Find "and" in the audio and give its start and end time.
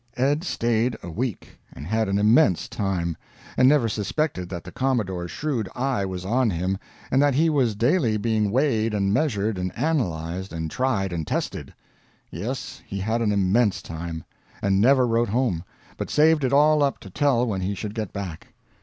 1.71-1.85, 3.55-3.69, 7.11-7.21, 8.95-9.13, 9.59-9.71, 10.53-10.71, 11.13-11.27, 14.59-14.81